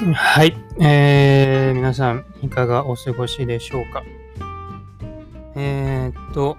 [0.00, 4.04] はい、えー、皆さん、いかがお過ごしでしょうか？
[5.56, 6.56] えー、っと、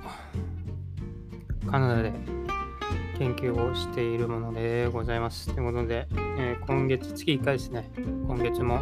[1.71, 2.11] カナダで
[3.17, 5.53] 研究をしているものでございます。
[5.53, 6.07] ということで、
[6.37, 7.89] えー今月、月1回ですね、
[8.27, 8.81] 今月も、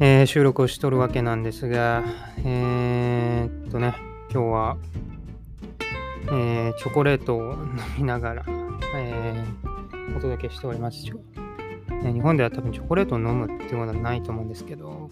[0.00, 2.04] えー収録をしとるわけなんですが、
[2.44, 3.96] えー、っとね、
[4.30, 4.76] 今日は、
[6.26, 8.44] えーチョコレートを飲みながら、
[8.96, 9.42] え
[10.14, 11.06] お届けしております。
[12.04, 15.10] ね日本では多分チョコレートを飲むっていうことはないと思うんですけど、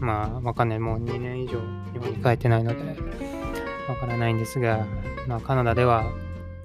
[0.00, 0.78] まあ、わかんない。
[0.78, 1.60] もう2年以上
[1.92, 2.78] 日本に帰ってないので、
[3.88, 4.86] わからないんですが、
[5.26, 6.04] まあ、カナダでは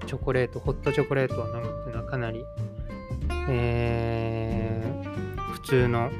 [0.06, 2.44] チョコレート、ホットチョコレートを飲むっていうのはかなり、
[3.48, 5.08] えー
[5.52, 6.10] 普通の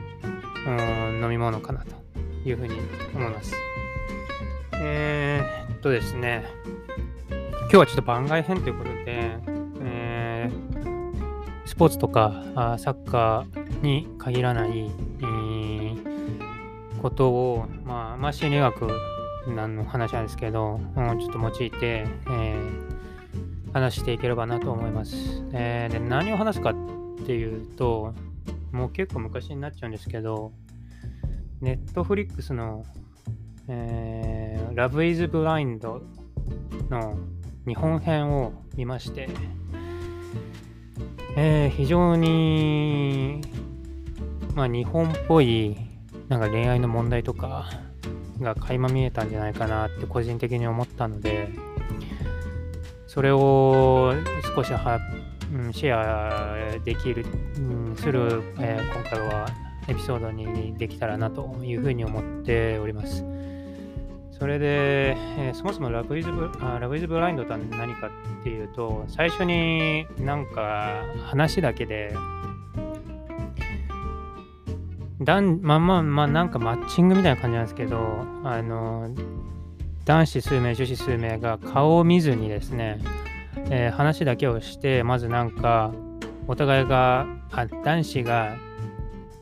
[0.67, 1.95] うん飲み物かなと
[2.47, 2.75] いうふうに
[3.15, 3.55] 思います。
[4.75, 6.45] えーっとですね、
[7.31, 9.58] 今日はちょっと番外編ということで、
[11.79, 14.91] ポーツとかあサッカーに限らない、
[15.21, 16.19] えー
[16.99, 18.89] ことを、まあ、まあ、心理学
[19.55, 22.89] なの話なんですけど、うんちょっと用いて、えー
[23.71, 25.15] 話していければなと思います。
[25.53, 26.75] えーで何を話すかっ
[27.25, 28.15] ていうと、
[28.73, 30.53] もう結構昔になっちゃうんですけど、
[31.61, 32.85] ネットフリックスの、
[33.69, 36.01] えー、Love is Blind
[36.89, 37.19] の
[37.67, 39.29] 日本編を見まして、
[41.41, 43.41] えー非常に、
[44.57, 45.77] まあ、日本っぽい
[46.29, 47.71] なんか恋愛の問題とか
[48.41, 51.51] が垣間見えたんじゃないかなって個人的に思ったので
[53.07, 54.15] それを
[54.57, 54.99] 少しは、
[55.53, 57.25] うんシェアできる、
[57.57, 57.61] う
[57.93, 59.47] んする、えー今回は
[59.87, 63.25] エピソードにできたらなというふうに思っております。
[64.39, 68.09] それで、えーそもそもラブイズブあラブイズブラインドとは何か
[68.41, 72.15] っていうと、最初になんか話だけで、
[75.21, 77.99] だんまあまあまあなんかマッチングみたいな感じなんですけど、
[78.45, 79.11] あの、
[80.05, 83.01] 男子数名、女子数名が顔を見ずにですね、
[83.71, 85.93] えー話だけをして、まずなんか、
[86.47, 88.57] お互いが、あ男子が、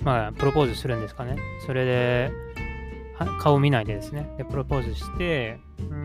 [0.03, 1.37] まあ、プロポーズするんですかね。
[1.67, 2.31] それで、
[3.39, 4.29] 顔見ないでですね。
[4.37, 5.59] で、プロポーズして、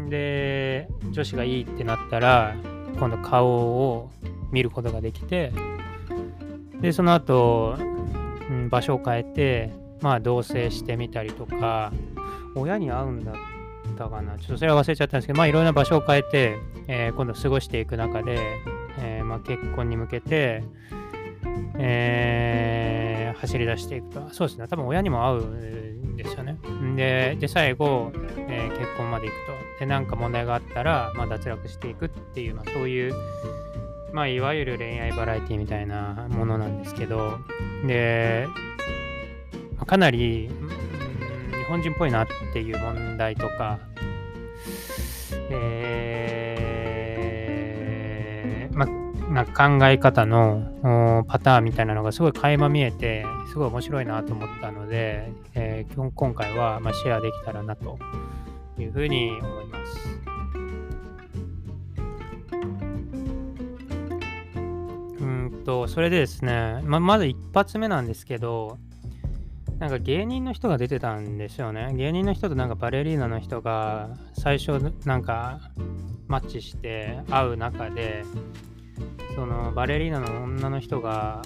[0.09, 2.55] で、女子がいいってなったら、
[2.97, 4.09] 今度顔を
[4.51, 5.51] 見ることができて、
[6.79, 7.75] で、その後、
[8.49, 9.71] うん場所を変えて、
[10.01, 11.91] まあ、同棲してみたりとか、
[12.55, 13.35] 親に会うんだっ
[13.97, 14.37] たかな。
[14.37, 16.57] ちょっとそれは忘れちゃったんですけど、まあ、いろんな場所を変えて、
[16.87, 18.39] えー今度過ごしていく中で、
[18.99, 20.63] えーまあ、結婚に向けて、
[21.75, 24.29] えー走り出していくと。
[24.31, 24.67] そうですね。
[24.67, 26.57] 多分親にも会うですよね。
[26.95, 28.11] で、で最後、
[28.47, 29.51] えー結婚まで行くと。
[29.79, 33.13] で、なんか問題があったら、まあ、脱落していくっていう、まあ、そういう、
[34.13, 37.37] まあ、いわゆる恋愛バラエティみたいなものなんですけど、
[37.87, 38.47] で、
[39.77, 40.71] まあかなり、うん
[41.61, 43.79] 日本人っぽいなっていう問題とか、
[45.49, 48.87] えーまあ、
[49.31, 57.99] なんか考え方のパターンみたいなのがすごい垣間見えて、すごい面白いなと思ったので、えー今今回はまあシェアできたらなと
[58.79, 60.31] いうふうに思います。
[65.19, 68.77] うんと、それでですね、ままず一発目なんですけど、
[69.79, 71.91] なんか芸人の人が出てたんですよね。
[71.93, 75.59] 芸人の人となんかバレリーナの人が最初なんか
[76.29, 78.23] マッチして会う中で、
[79.35, 81.41] そのバレリーナの女の人が、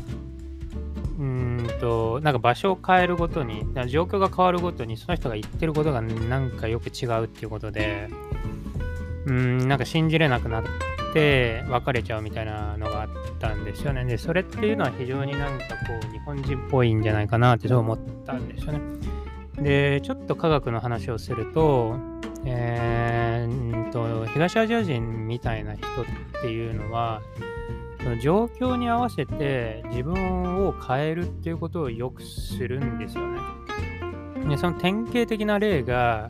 [1.18, 8.10] うんと、なんか場所を変えるごとに、状況が変わるごとにその人が言ってることがなんかよく違うっていうことで、
[9.26, 10.64] うん、なんか信じれなくなっ
[11.14, 13.10] て別れちゃうみたいなのがあっ
[13.40, 14.04] たんですよね。
[14.06, 15.76] で、それっていうのは非常になんかこ
[16.08, 18.80] う日本人っぽいんじゃないかなってそう思ったんですよね。
[19.58, 21.96] で、ちょっと科学の話をすると、
[22.46, 26.06] えーうんと東アジア人みたいな人っ
[26.42, 27.22] ていうのは、
[28.06, 33.40] その状況に合わせて自分を変えるっていうことをよくするんですよね。
[34.48, 36.30] で、その典型的な例が、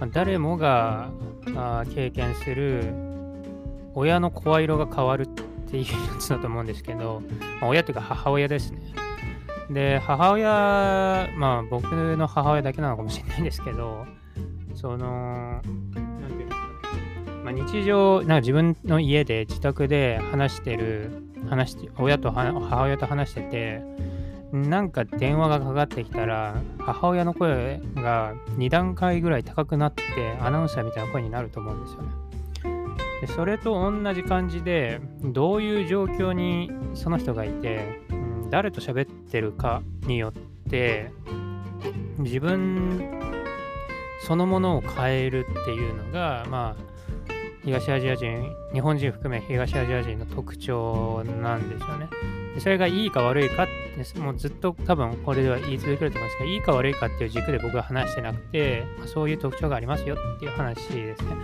[0.00, 1.08] ま誰もが
[1.54, 2.92] あ経験する
[3.94, 5.26] 親の声色が変わるっ
[5.70, 7.22] ていうやつだと思うんですけど、
[7.60, 8.80] まあ親というか母親ですね。
[9.70, 11.84] で、母親、まあ僕
[12.16, 14.04] の母親だけなのかもしれないんですけど、
[14.74, 15.62] その、
[17.46, 23.82] まあ、日常、なんか自分の家で自宅で話してる、話して、親と母親と話してて、
[24.52, 30.02] なんか電話がかかってきたら、母親の声が2段階ぐらい高くなって、
[30.40, 32.08] アナウンサーみたいな声になると思うんですよね。
[33.20, 40.32] でそれと同じ感じで、どういう状況にその人がいて、うん誰と喋ってるかによっ
[40.70, 41.10] て
[42.18, 43.20] 自分
[44.24, 46.95] そのものを変えるっていうのが、まあ、
[47.66, 52.08] 東アジア人、日本人含め東アジア人の特徴なんですよね。
[52.54, 61.36] でそれがいいか悪いかって、もうずっと多分これでは言い続けると思いますけど、いいか悪いかっていう軸で僕は話してなくてま、そういう特徴がありますよっていう話ですね。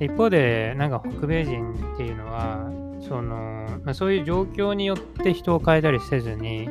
[0.00, 2.70] で一方で、なんか北米人っていうのは、
[3.08, 6.68] その、まあ、そういう状況によって人を変えたりせずに、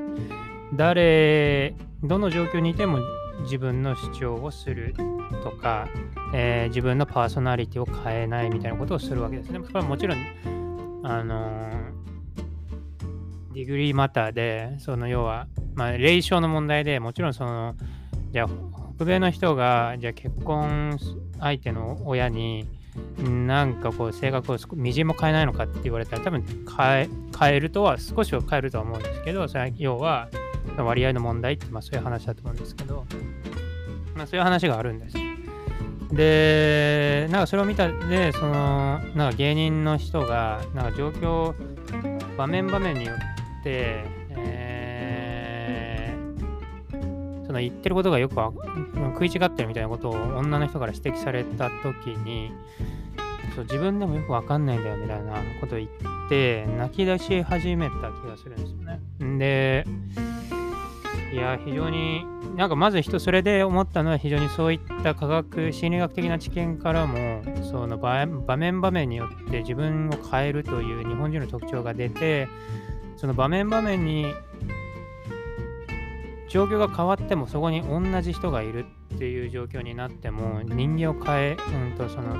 [0.75, 2.99] 誰、どの状況にいても
[3.43, 4.93] 自分の主張をする
[5.43, 5.87] とか、
[6.33, 9.59] えー、自分のパーソナリティを変えないみたいなことをするわけですね。
[9.59, 17.75] これはもちろん、あのー、ディグリーマターで、その要は、まあ、霊障の問題でもちろんその、
[18.31, 18.49] じゃあ、
[18.95, 20.97] 北米の人が、じゃあ結婚
[21.39, 22.67] 相手の親に、
[23.17, 26.43] なんかこう性格をみじんも変えないのかって言われたら多分
[26.77, 30.29] 変え変えるとは少しは変えるとは思うんですけどそれは要は
[30.81, 33.05] 割合の問題って、まあ、そういう話だと思うんですけど、
[34.15, 35.17] まあ、そういう話があるんです。
[36.11, 41.53] で、なんかそれを見たで、その、なんか芸人の人が、なんか状況、
[42.37, 44.05] 場面場面によって、
[44.35, 52.51] えー、その言ってることがよく食い違ってるみたいなことを女の人から指摘された時に、
[53.55, 55.89] そう自分でもよくわかんないんだよみたいなことを言っ
[56.29, 58.99] て、泣き出し始めた気がするんですよね。
[59.39, 59.85] で、
[61.33, 68.23] いや、非常に、なんかまず人、それで思ったのは、非常にそういった科学、心理学的な知見からも、その場
[68.55, 72.47] 面場面によって自分を変えるという日本人の特徴が出て、
[73.17, 74.33] その場面場面に
[76.49, 78.85] 状況が変わってもそこに同じ人がいる
[79.15, 81.57] っていう状況になっても人間を変え、
[81.89, 82.35] うんとその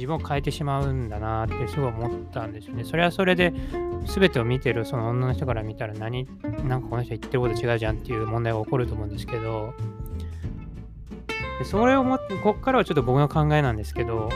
[0.00, 2.84] 自分を変えてしまうんだなってすごい思ったんですよね。
[2.84, 3.52] それはそれで
[4.06, 6.26] 全てを見てるその女の人から見たら何、
[6.66, 9.74] なんかこの人言ってること違うじゃんっていう問題が起こると思うんですけど、
[11.58, 14.30] でそれをもって、こっからはちょっと僕の考えなんですけど、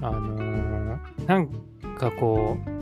[0.00, 1.48] あのー、なん
[1.96, 2.78] かこう、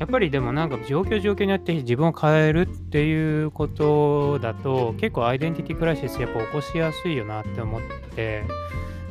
[0.00, 7.80] やっぱりでもなんか状況状況によって自分を変えるっていうことだと結構アイデンティティクライシスやっぱ起こしやすいよなって思っ
[8.16, 8.42] て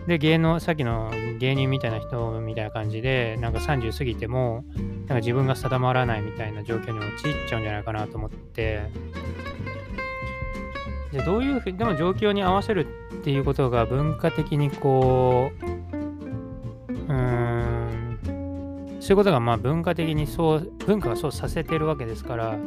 [0.07, 8.89] で、芸能、さっきの芸人みたいな人みたいな感じで、なんか30過ぎても、なんか自分が定まらないみたいな状況に陥っちゃうんじゃないかなと思って、
[11.11, 15.65] でどういうふうに、でも状況に合わせるっていうことが文化的にこう、
[16.93, 22.57] うーん、そういうことがまあ文化的にそう、文化がそうさせてるわけですから、ま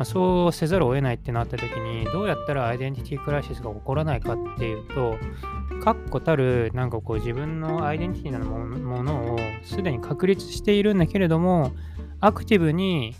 [0.00, 5.16] あ、そうせざるを得ないってなった時に、どうやったらアイデンティティクライシスが起こらないかっていうと、
[5.82, 11.72] 確固たるなんかこう自分のアイデンティティなものをすでに確立しているんだけれども
[12.20, 13.16] アクティブに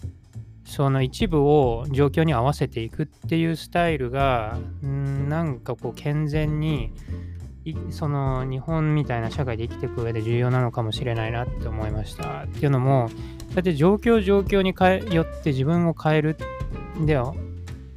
[0.64, 6.92] その一部を状況に合わせていくっていうスタイルがんなんかこう健全に
[7.90, 12.44] その日本みたいな社会で生きていく上で重要なのかもしれないなって思いました。
[12.44, 13.10] っていうのも
[13.56, 14.72] だって状況状況に
[15.14, 16.36] よって自分を変える
[17.04, 17.34] では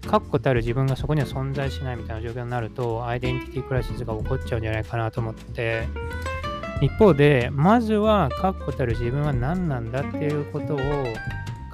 [0.06, 5.88] 確固たる自分がそこには存在しないみたいな状況になると、アイデンティティクライシスが起こっちゃうんじゃないかなと思って、
[6.82, 10.78] 一方で、まずは確固たる自分は何なんだっていうことを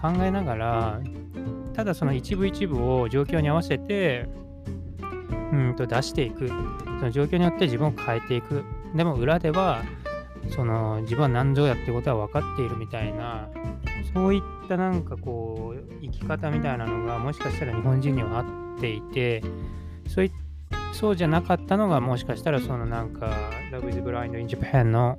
[0.02, 1.02] 考えながら、
[1.74, 4.28] ただその一部一部を状況に合わせて、
[5.52, 6.48] うんと出していく。
[6.48, 6.54] そ
[7.06, 8.64] の状況によって自分を変えていく。
[8.96, 9.82] でも裏では、
[10.50, 13.50] その自分は何ぞやってことは分かっているみたいな、
[14.14, 19.44] そういったなんかこう、生き方みたいなのがもしかしたら日本人には合っていて、
[20.08, 20.32] そうい
[20.94, 23.32] そうじゃなかったのがもしかしたらそのなんか、
[23.72, 25.18] Love is Blind in Japan の、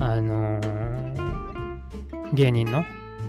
[0.00, 2.84] あのー、芸人の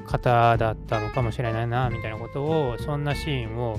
[0.08, 3.78] 方だったのかもしれないな、みたいなことを、そんなシーンを、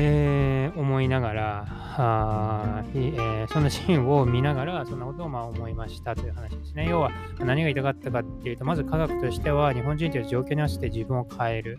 [0.00, 6.88] えー、思いながら、あえー、そんなシーンを見ながら、そんなことをまあ思いましたという話ですね。
[6.88, 11.78] 要は、何が言いたかったかっていうと、まず科学としては、日本人という状況に合わせて自分を変える。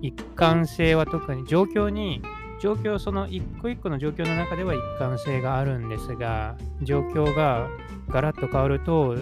[0.00, 2.22] 一貫性は特に状況に、
[2.60, 7.68] 状況、その一個一個の状況の中では一貫性があるんですが、状況が
[8.08, 9.16] ガラッと変わると、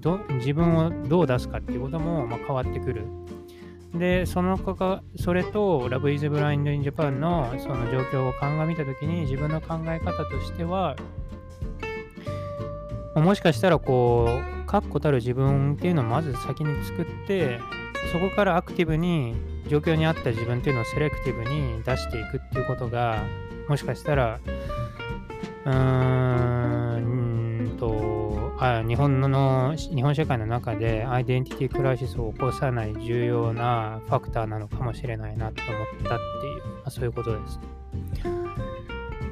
[0.00, 3.06] ど自分をどう出すかっていうこともま変わってくる。
[3.94, 10.96] で、その子が、それと Love is Blind in Japan のその状況を鑑みたときに自分の考え方としては、
[13.14, 17.60] もしかしたらこう、確固たる自分っていうのをまず先に作って、
[18.12, 19.34] そこからアクティブに
[19.68, 23.22] 状況に合った自分っていうのをセレクティブに出していくっていうことが、
[23.68, 24.40] もしかしたら、
[25.64, 26.63] うーん、
[28.78, 37.60] あ日本の日本社会の中でアイデンティティクライシスを起こさない重要なファクターなのかもしれないなと思ったっていう、まあ、そういうことです。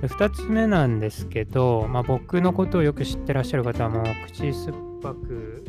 [0.01, 5.65] で2つ目なんですけど、まあ、僕のことをよく知ってらっしゃる方はもう口酸っぱく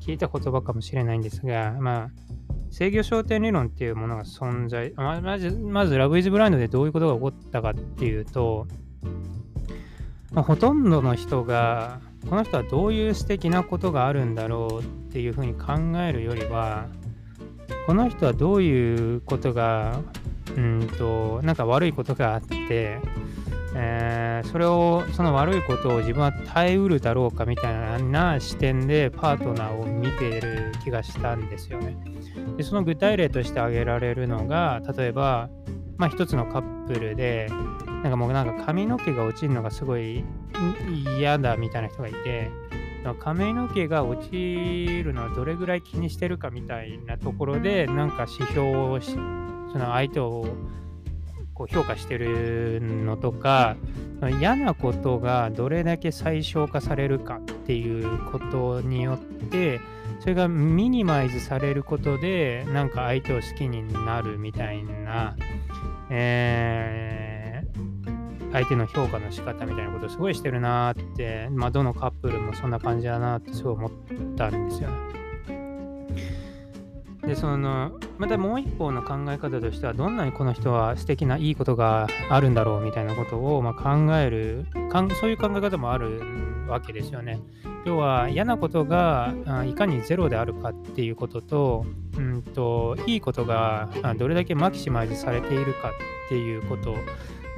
[0.00, 2.10] 聞いた言葉かもしれないんですが、まあ、
[2.70, 8.66] 制御焦点理論っていうものが存在、ままず、まずラブイズブラインドでどういうことが起こったかっていうと、
[10.32, 16.88] まあ、ほとんどの人がこの人はどういう素敵なことがあるんだろうっていうふうに考えるよりは
[17.86, 20.00] この人はどういうことが
[20.56, 22.98] うんとなんか悪いことがあって、
[23.74, 31.96] えー、それをその悪いことを自分は耐えうるだろうかみたいな視点でパートナーを見ている気がしたんですよね。
[32.56, 35.48] でその具体例として挙げられるのが例えば、
[35.96, 37.48] まあ、一つのカップルで
[38.02, 40.24] なんかもうなんか髪の毛が落ちるのがすごい
[41.18, 42.50] 嫌だみたいな人がいて、
[43.20, 49.16] 髪の毛が落ちるのはどれぐらい気にしてるかみたいなところで、なんか指標を、そ
[49.78, 50.46] の相手を
[51.54, 53.76] こう評価してるのとか、
[54.38, 59.80] 嫌なことがどれだけ最小化されるかっていうことによって、
[60.20, 65.36] それがミニマイズされることで、なんか相手を好きになるみたいな、
[66.10, 67.34] えー
[68.54, 73.90] 相手の評価の仕方みたいなことをすごいしてるなーって、まあ、どのカップルもそんな感じだなってすごい思っ
[74.36, 74.96] たんですよね。
[77.26, 84.66] で、その、またもう一方の考え方としては、どんなにこの人は素敵ないいことがあるんだろうみたいなことを、まあ考える
[85.20, 87.40] そういう考え方もあるんわけですよね。
[87.84, 89.34] 要は嫌なことが
[89.66, 91.84] いかにゼロであるかっていうことと、
[92.16, 95.92] うんといいことがどれだけマキシマイズされているかっ
[96.28, 96.94] ていうこと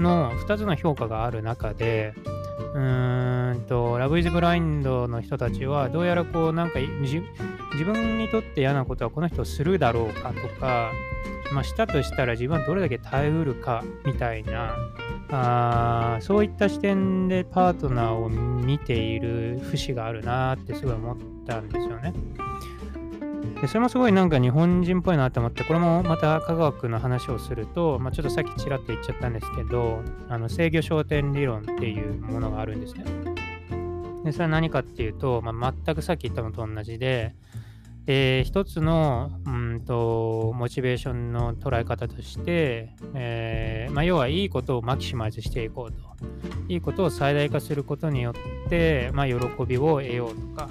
[0.00, 2.14] の2つの評価がある中で、
[2.74, 7.22] うーんと、ラブイズブラインドの人たちは、どうやらこう、なんか自
[7.84, 10.90] 分にとって嫌なことはこの人するだろうかとか、
[11.52, 14.76] まあ、したとしたら自分はどれだけ耐えうるかみたいな、
[15.30, 21.16] あそういった視点でパートナーを見ている節があるなってすごい思っ
[21.46, 22.14] たんですよね。
[23.60, 33.04] でそれもすごいなんか日本人っぽいなと思って、これもまた科学の話をすると、まあ、ちょっとさっきちらっと言っちゃったんですけど、あの制御焦点理論っていうものがあるんですね。
[34.24, 37.34] でそれは何かっていうと、まあ、全くさっき言ったのと同じで、
[38.06, 46.06] えー、一つのうんとモチベーションの捉え方として、えー、まあ、要はいいことをマキシマイズしていこうと。
[46.68, 49.34] いいことを最大化することによって、まあ、喜
[49.66, 50.68] びを得ようとか、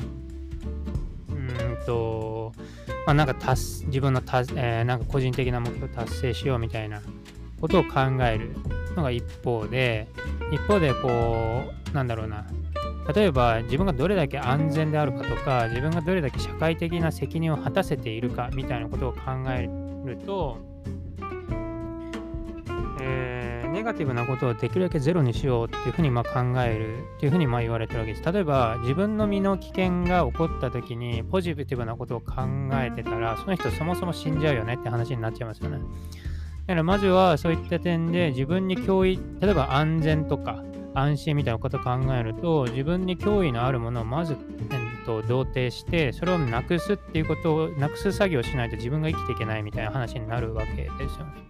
[1.30, 2.54] うんと、
[3.06, 7.02] まあ、なんか達自分の達、えー、なんか個人的な目標を達成しようみたいな。
[7.66, 8.52] ことを考える
[8.96, 10.08] のが一方で、
[10.52, 12.46] 一方でこう、なんだろうな、
[13.14, 19.20] 例えば自分がどれだけ安全であるかとか、自分がどれだけ社会的な責任を果たせているかみたいなことを考
[19.50, 19.70] え
[20.06, 20.58] ると、
[23.00, 28.32] えネガティブなことをできるだけゼロにしようっていうふうにま考えるっていうふうにま言われてるわけです。
[28.32, 32.44] 例えば自分の身の危険が起こった時にポジティブなことを考
[32.74, 35.80] えてたらその人そもそも死んじゃうよねって話になっちゃいますよね。
[36.68, 40.64] だからまずはそういった点で自分に脅威、例えば安全とか
[40.96, 51.46] 安心みたいなことを考えると自分に脅威のあるものをまず、えっと、同定してそれをなくすっていうことをなくす作業をしないと自分が生きていけないみたいな話になるわけですよね。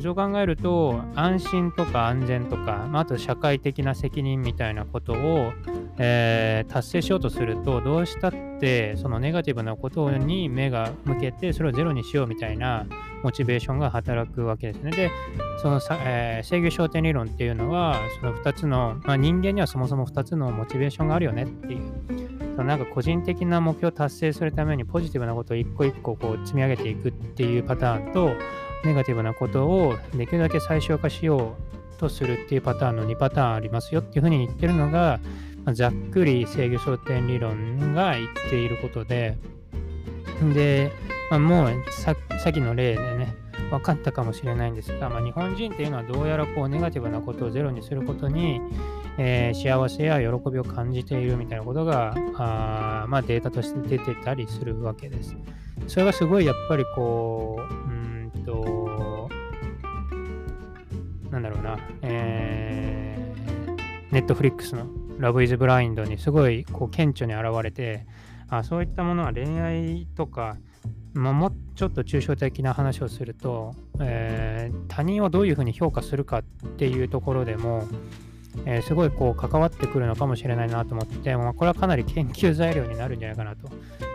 [0.00, 5.52] そう考えると、安心とか安全とか、まあ、あと社会的な責任みたいなことを、
[5.98, 12.86] えー、達成しようとすると、どうしたってそのネガティブなことに目が向けて、それをゼロにしようみたいな
[13.22, 14.90] モチベーションが働くわけですね。
[14.90, 15.10] で、
[15.62, 21.80] そのさ、えー、制御焦点理論っていうのは、その2つの、まあ、人間にはそもそも2つのモチベーションがあるよねっていう。
[22.56, 28.32] そのなんか個人的な目標を達成するためにポジティブなことを一個一個こう積み上げていくっていうパターンと、
[28.84, 31.56] ネガティブなことをできるだけ最小化しよ
[31.96, 35.20] うとするっていうパターンの2パターンありますよっていうふうに言ってるのが、
[35.74, 39.36] ざっくり制御焦点理論が言っていることで、
[40.54, 40.90] で、
[41.30, 43.34] まあ、もうさっきの例でね、
[43.70, 48.60] 分かったかもしれないんですが、まあ、日本人っていうのはどうやらこうネガティブなことをゼロにすることに、
[49.16, 55.36] えー、幸せや喜びを感じているみたいなことがあ、まあ、データとして出てたりするわけです。
[55.86, 59.30] それがすごいやっぱりこう、うんと、
[61.30, 64.86] なんだろうな、えー、ネットフリックスの
[65.18, 68.06] ラブイズブラインドにすごいこう顕著に現れて、
[68.48, 70.56] あそういったものは恋愛とか、
[71.14, 76.42] まあ、もちょっと抽象的な話をすると、えー、他人をどういうふうに評価するかっ
[76.76, 77.84] ていうところでも、
[78.64, 83.68] えー、すごいこう関わってくるのかもしれないなと思って、まあ、これはかなり研究材料になるんじゃないかなと。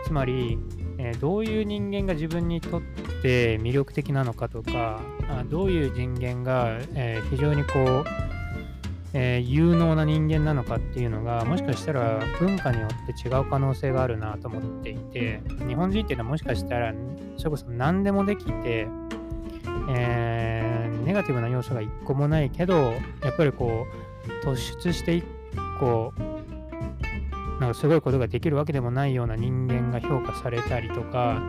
[0.05, 0.57] つまり、
[0.97, 2.81] えー、どういう人間が自分にとっ
[3.21, 8.34] て魅力的なのかとか、あどういう人間が、え、非常にこう、
[9.17, 16.93] えー、有能な人間なのかっていうのがもしかしたら文化によって違う可能性があるなと思っていて日本人っていうのはもしかしたら
[17.37, 18.87] それこそ何でもできて、
[19.89, 22.75] えー、ネガティブな要素が一個もないけど
[23.23, 23.87] やっぱりこ
[24.43, 25.23] う突出して一
[25.79, 26.13] 個
[27.61, 31.41] なんかすごいことができるわけでもないような人間が評価されたりとか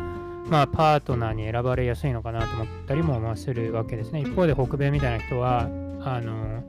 [0.49, 4.21] まあ、パートナーに選ばれやすいのかなと思ったりもするわけですね。
[4.21, 5.69] 一方で北米みたいな人は、
[6.03, 6.63] あの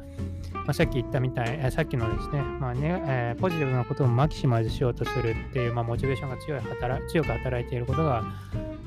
[0.67, 8.25] まあ、さっき言ったみたい、さっきのですね、まあねえー、ポジティブなことをマキシマイズしようとするっていう、まあ、モチベーションが強い働強く働いていることが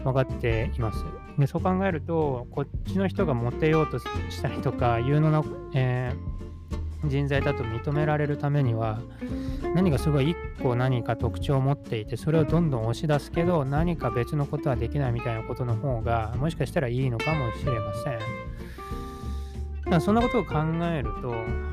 [0.04, 1.02] 分かっています。
[1.38, 4.04] でそう考えると、こっちの人がモテようとし
[4.42, 5.42] たりとか、有能な、
[5.75, 9.00] えー、人材だと認められるためには、
[9.75, 18.10] 何かすごい1個何か特徴を持っていて、それをどんどん押し出すけど、何か別のことはできないみたいなことの方が、もしかしたらいいのかもしれませ
[19.96, 19.99] ん。
[19.99, 21.70] そんなことを考えると、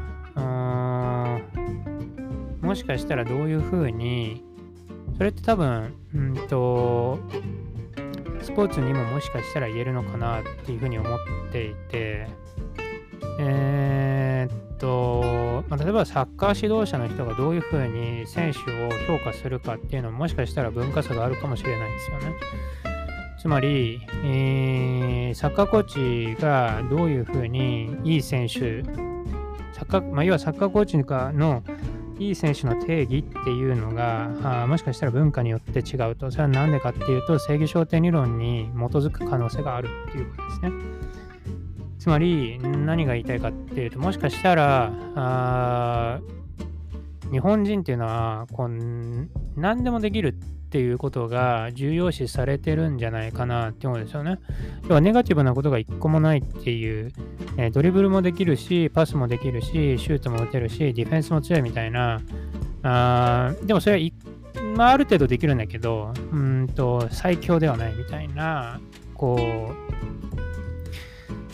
[2.61, 4.43] もしかしたらどういうふうに、
[5.17, 7.19] それって多分、うんと、
[8.41, 11.19] スポーツにももしかしたら言えるのかなっていうふうに思っ
[11.51, 12.27] ていて、
[13.39, 22.35] えー、っと、まあ、例えばサッカー指導者の人がどういうふうに選手を評価するかっていうのももしかしたら文化差があるかもしれないですよね。
[23.39, 28.83] つまり、えー、サッカーコーチがどういうふうにいい選手、
[29.77, 31.63] サッカーまあ、要はサッカーコーチの
[32.17, 36.31] いい選手の定義っていうのがあもしかしたら文化によって違うと。
[36.31, 40.71] それは何でかっていうと正義焦点理論に基づく可能性があるっていうことですね。
[41.99, 46.19] つまり何が言いたいかっていうともしかしたらあ
[47.31, 48.69] 日本人っていうのはこう
[49.59, 50.35] 何でもできる
[50.67, 54.37] っていうことが重要視されてるんじゃないかなって思うんですよね。
[54.89, 57.13] 要はネガティブなことが一個もないっていう、
[57.55, 62.21] えー、ドリブルもできるし、パスもできるし、シュートも打てるし、ディフェンスも強いみたいな、
[62.83, 64.11] あでもそれは、
[64.75, 68.81] まあ、ある程度できるんだけど、うんと最強ではないみたいな、
[69.13, 69.71] こ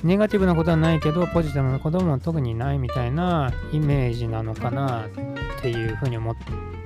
[0.04, 6.42] う、ネガティブなことはないけど、ポジティブなことも特にないみたいなイメージなのかなっていうふうに思って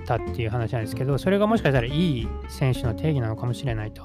[0.08, 4.04] たっていう話なんですけど、それがもしかしたらいい選手の定義なのかもしれないと。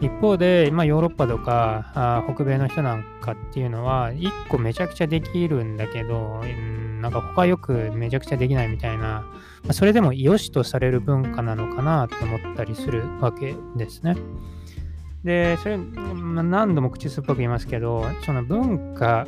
[0.00, 14.16] 一方で、まあ、ヨーロッパとかあ北米の人なんかっていうのは、1個めちゃくちゃできるんだけど、んなんか他よくめちゃくちゃできないみたいな、まあ、それでも良しとされる文化なのかなと思ったりするわけですね。
[15.24, 19.26] で、それ、ま、何度も口酸っぱく言いますけど、その文化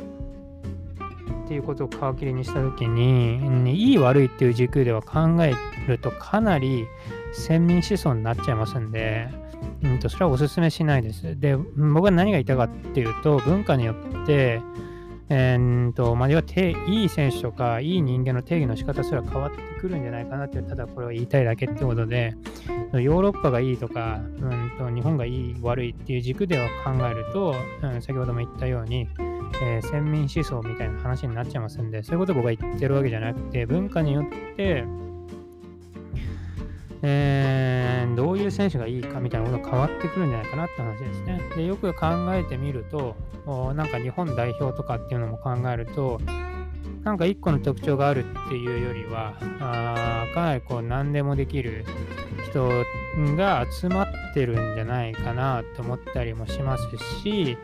[1.45, 5.53] っていうことを皮切りにした時に、いい悪いっていう軸では考え
[5.87, 6.87] るとかなり
[7.33, 9.29] 先民思想になっちゃいますんで、
[9.83, 11.39] うんと、それはお勧めしないです。
[11.39, 14.61] で、僕は何が言いたかっていうと、文化によって、
[15.29, 16.43] えー、と、まあ、要は
[16.87, 22.35] いい選手とか、いい人間の定義の仕方すら変わってくるんじゃないかなって、ただこれを言いたいだけってことで、
[22.93, 29.07] ヨーロッパがいいとか、うんと、日本がいい悪いっていう軸では考えると、うん、先ほども言ったように、
[29.61, 34.85] えー、先民思想みたいな話になっちゃいますんで、そういうことを僕は言ってるわけじゃなくて、文化によって、
[37.01, 41.41] えー、どういう選手がいいかみたいなことが変わってくるんじゃないかなって話ですね。
[41.55, 43.15] で、よく考えてみると、
[43.75, 46.19] なんか日本代表とかっていうのも考えると、
[47.03, 51.85] なんか一個の特徴があるっていうよりは、あかなりこう何でもできる
[52.49, 52.67] 人
[53.35, 56.83] が集まってるんじゃないかなと思ったりもします
[57.23, 57.57] し、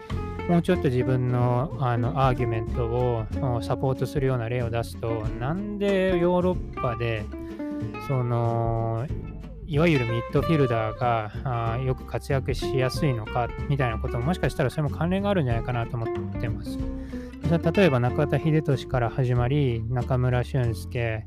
[0.49, 3.25] もうちょっと自分のあのアーギュメントを
[3.62, 7.25] サポートするような例を出すと、なんでヨーロッパで
[8.07, 9.05] その
[9.67, 16.79] いわゆるミッドフィルダーがあよく活躍しやすいのかみたいなことももしかしたらそれも関連があるんじゃないかなと思ってます。
[17.75, 21.25] 例えば中田英寿から始まり中村俊輔、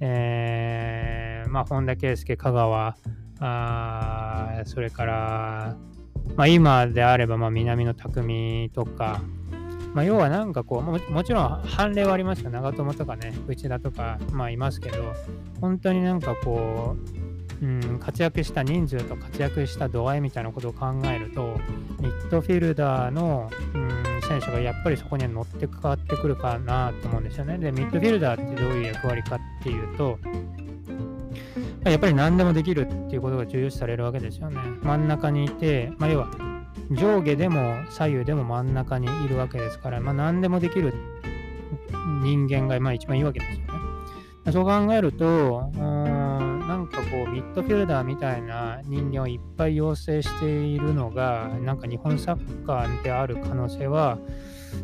[0.00, 2.96] えーまあ、本田圭佑、香川
[3.40, 5.76] あそれから、
[6.36, 9.22] まあ、今であればまあ南野拓実とか、
[9.94, 12.50] まあ、要はなんかこうも、もちろん判例はありますよ。
[12.50, 15.14] 長友とかね、内田とか、まあいますけど、
[15.60, 16.96] 本当になんかこ
[17.62, 21.58] う、うん、活躍した人数と活躍した度合いみたいなことを考えると、
[22.00, 23.90] ミッドフィルダーの、うん、
[24.28, 27.56] 選手がやっぱりそこに乗って変わってくるかなと思うんですよね。
[27.58, 30.18] で、ミッドフィルダーってどういう役割かっていうと、
[31.90, 34.58] やっぱり何でもできるっていうことが重要視されるわけですよね。
[34.82, 36.28] 真ん中にいて、まあ、要は
[36.90, 40.94] 上下でも左右でも真ん中にいるわけですから、まあ、何でもできる
[42.22, 44.52] 人間がまあ一番いいわけですよね。
[44.52, 54.18] そう考えると、うんなんかこう、ミッドフィルダーみたいな人間をいっぱい養成しているのが、なんか日本サッカーである可能性は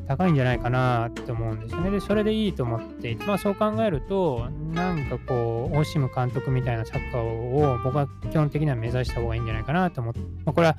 [0.06, 1.90] 高いんじゃないかなって思うんですよね。
[1.90, 10.76] で、それでいいと思っていて、まあそう考えると、なんかこう、オシム監督みたいなサッカーを僕は基本的には目指した方がいいんじゃないかなと思って、まあ、これは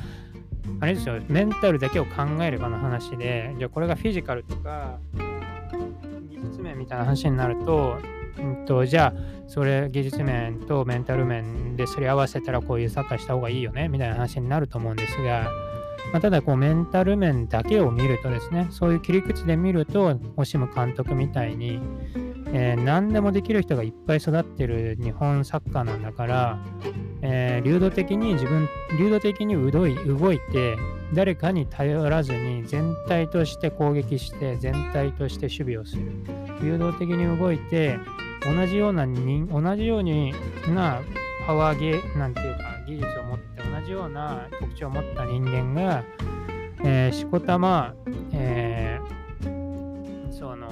[0.79, 2.11] あれですよ、メンタルだけを考
[2.41, 4.99] えればの話で、じゃあこれがフィジカルとか、
[6.29, 7.97] 技術面みたいな話になると、
[8.37, 15.49] うんと、じゃあ、それ技術面とメンタル面でそれ合わせたらこういうサッカーした方がいいよねみたいな話になると思うんですが、
[16.13, 21.79] まあ、ただこうメンタル面だけを見るとですね、そういう切り口で見ると、オシム監督みたいに、
[22.53, 26.59] えー、何でもできる人がいっぱい育ってる日本サッカーなんだから、
[27.23, 30.77] えー、流動的に自分、流動的に動い動いて、
[31.15, 36.03] 誰かに頼らずに全体として攻撃して、全体として守備をする。
[36.61, 37.97] 流動的に動いて、
[38.45, 40.31] 同じような人、同じように
[40.75, 41.01] な
[41.47, 46.03] パワーゲー、なんていうか、技術を持って、じような特徴を持った人間が、
[46.83, 47.93] えー、しこたま、
[48.31, 50.67] えー、その、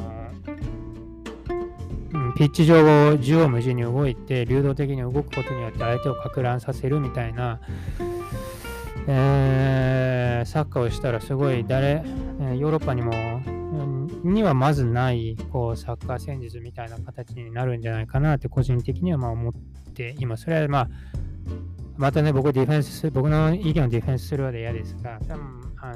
[2.13, 7.59] うん、ピッチ上を縦横無尽に動いて、流動的に動くことによって相手をか乱させるみたいな、
[9.07, 12.03] えー、サッカーをしたらすごい誰、
[12.41, 13.11] えヨーロッパにも、
[14.23, 19.53] にはまずないこうサッカー戦術みたいな形になるんじゃないかなって個人的にはま思っ
[19.93, 20.89] て今それはまあ
[21.97, 25.87] またね僕ディフェンス僕の意見をディフェンスするようで嫌ですが多分あ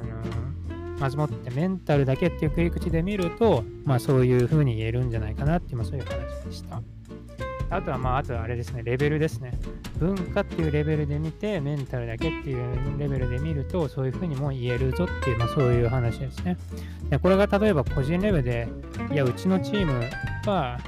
[0.98, 6.80] まずもってメンタルだけっていう切り口で見るとまあそういうふうに言えるんじゃないかなっていう、ま、そういう話でした。
[7.68, 9.52] あとは、まあ、あとはあれですね、レベルですね。
[9.98, 16.56] 文化っていうレベルで見て、メンタルだけっていうレベルで見ると、そういうふうにも言えるぞっていう、まあ、そういう話ですね。
[17.10, 18.68] でこれが例えば個人レベルで、
[19.12, 20.00] いや、うちのチーム
[20.46, 20.78] は、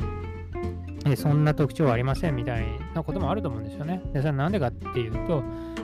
[1.17, 4.03] そんな特徴はありませんみたいなこともあると思うんですよね。
[4.13, 5.43] で、それなんでかっていうと、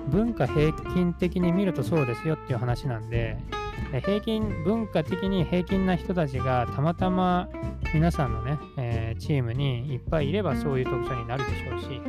[0.09, 3.39] 文化平均的に見るとそうですよっていう話なんで、
[4.05, 7.49] 平均、文化的に平均な人たちがたまたま
[7.93, 12.01] 皆さんのね、えー、チームにいっぱいいればそういう特徴になるでしょうし、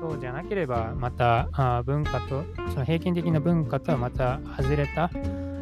[0.00, 5.10] そうじゃなければまたあ文化と、その平均的な文化とはまた外れた、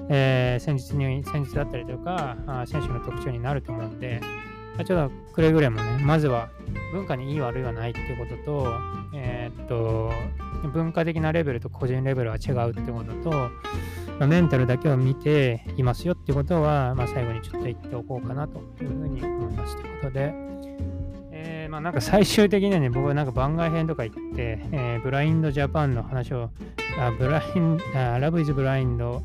[0.09, 4.20] えー、戦術に戦術だったりとかあ選手の特徴になると思うんで、
[4.78, 6.48] あちょっとくれぐれもね、まずは
[6.92, 8.80] 文化にいい悪いはないっていうことと、
[9.14, 10.12] えー、っと、
[10.68, 13.50] 文化的なレベルと個人レベルは違うってことと、
[14.18, 20.34] まあ、メンタルだけを見ていますよっていうことは、まあ、最後にちょっと言っておこうかなというふうに思いますということで、
[21.32, 26.50] えー、まあなんか最終的にはね、僕はなんか番外編とか言って、えー、 Blind Japan の話を、
[26.98, 29.22] あ Blin あ Love is Blind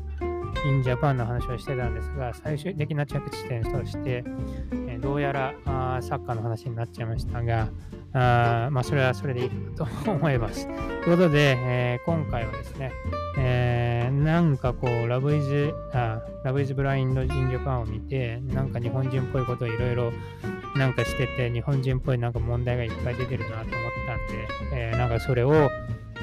[0.64, 4.24] in Japan の話をしてたんですが、最終的な着地点として、
[4.88, 7.68] え、どうやらあサッカーの話になっちゃいましたが、
[8.14, 10.66] あまあ、それはそれでいいかと思います。
[10.66, 12.92] ということで、えー、今回はですね、
[13.38, 20.12] えー、なんかこう、 Love is、あ Love is Blind in Japan を見て、なんか日本人っぽいことをいろいろ
[20.76, 23.66] なんかしてて、日本人っぽいなんか問題がいっぱい出てるなと思っ
[24.06, 25.70] たんで、えー、なんかそれを、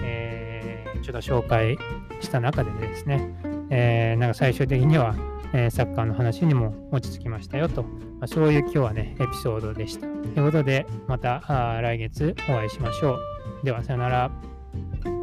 [0.03, 1.77] え、ちょっと紹介
[2.21, 3.33] した中でですね、
[3.69, 5.15] えー、なんか最終的には、
[5.53, 7.89] えー、サッカーの話にも落ち着きましたよと、ま
[8.21, 10.07] あ、そういう今日はね、エピソードでした。
[10.07, 11.41] ということで、また
[11.81, 13.17] 来月お会いしましょ
[13.61, 13.65] う。
[13.65, 15.18] では、さよなら。